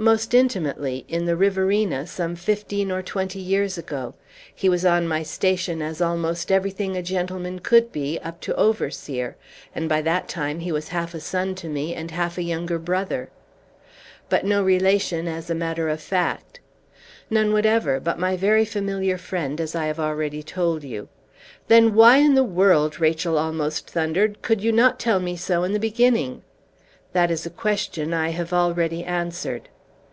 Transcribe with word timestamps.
"Most 0.00 0.32
intimately, 0.32 1.04
in 1.08 1.24
the 1.24 1.34
Riverina, 1.34 2.06
some 2.06 2.36
fifteen 2.36 2.92
or 2.92 3.02
twenty 3.02 3.40
years 3.40 3.76
ago; 3.76 4.14
he 4.54 4.68
was 4.68 4.86
on 4.86 5.08
my 5.08 5.24
station 5.24 5.82
as 5.82 6.00
almost 6.00 6.52
everything 6.52 6.96
a 6.96 7.02
gentleman 7.02 7.58
could 7.58 7.90
be, 7.90 8.16
up 8.20 8.40
to 8.42 8.54
overseer; 8.54 9.34
and 9.74 9.88
by 9.88 10.00
that 10.02 10.28
time 10.28 10.60
he 10.60 10.70
was 10.70 10.86
half 10.90 11.14
a 11.14 11.20
son 11.20 11.56
to 11.56 11.68
me, 11.68 11.96
and 11.96 12.12
half 12.12 12.38
a 12.38 12.44
younger 12.44 12.78
brother." 12.78 13.30
"But 14.28 14.44
no 14.44 14.62
relation, 14.62 15.26
as 15.26 15.50
a 15.50 15.54
matter 15.56 15.88
of 15.88 16.00
fact?" 16.00 16.60
"None 17.28 17.52
whatever, 17.52 17.98
but 17.98 18.20
my 18.20 18.36
very 18.36 18.64
familiar 18.64 19.18
friend, 19.18 19.60
as 19.60 19.74
I 19.74 19.86
have 19.86 19.98
already 19.98 20.44
told 20.44 20.84
you." 20.84 21.08
"Then 21.66 21.92
why 21.92 22.18
in 22.18 22.34
the 22.36 22.44
world," 22.44 23.00
Rachel 23.00 23.36
almost 23.36 23.90
thundered, 23.90 24.42
"could 24.42 24.60
you 24.60 24.70
not 24.70 25.00
tell 25.00 25.18
me 25.18 25.34
so 25.34 25.64
in 25.64 25.72
the 25.72 25.80
beginning?" 25.80 26.42
"That 27.14 27.32
is 27.32 27.44
a 27.44 27.50
question 27.50 28.14
I 28.14 28.28
have 28.28 28.52
already 28.52 29.02
answered." 29.02 29.68